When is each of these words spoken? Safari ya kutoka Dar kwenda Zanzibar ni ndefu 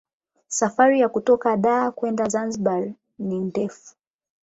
Safari 0.47 0.99
ya 0.99 1.09
kutoka 1.09 1.57
Dar 1.57 1.91
kwenda 1.91 2.29
Zanzibar 2.29 2.93
ni 3.19 3.39
ndefu 3.39 3.95